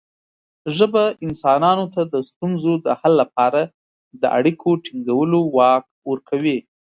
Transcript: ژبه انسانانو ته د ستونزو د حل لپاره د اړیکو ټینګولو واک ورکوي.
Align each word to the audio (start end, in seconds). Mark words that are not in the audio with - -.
ژبه 0.75 1.03
انسانانو 1.25 1.85
ته 1.93 2.01
د 2.13 2.15
ستونزو 2.29 2.73
د 2.85 2.87
حل 2.99 3.13
لپاره 3.21 3.61
د 4.21 4.23
اړیکو 4.37 4.69
ټینګولو 4.85 5.39
واک 5.57 5.83
ورکوي. 6.11 6.57